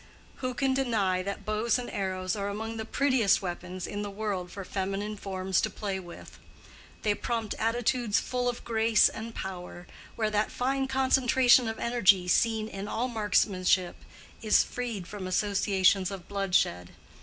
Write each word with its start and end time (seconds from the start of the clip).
Who 0.37 0.55
can 0.55 0.73
deny 0.73 1.21
that 1.21 1.45
bows 1.45 1.77
and 1.77 1.87
arrows 1.91 2.35
are 2.35 2.49
among 2.49 2.77
the 2.77 2.85
prettiest 2.85 3.43
weapons 3.43 3.85
in 3.85 4.01
the 4.01 4.09
world 4.09 4.49
for 4.51 4.65
feminine 4.65 5.15
forms 5.15 5.61
to 5.61 5.69
play 5.69 5.99
with? 5.99 6.39
They 7.03 7.13
prompt 7.13 7.53
attitudes 7.59 8.19
full 8.19 8.49
of 8.49 8.63
grace 8.63 9.09
and 9.09 9.35
power, 9.35 9.85
where 10.15 10.31
that 10.31 10.49
fine 10.49 10.87
concentration 10.87 11.67
of 11.67 11.77
energy 11.77 12.27
seen 12.27 12.67
in 12.67 12.87
all 12.87 13.09
markmanship, 13.09 13.97
is 14.41 14.63
freed 14.63 15.05
from 15.05 15.27
associations 15.27 16.09
of 16.09 16.27
bloodshed. 16.27 16.93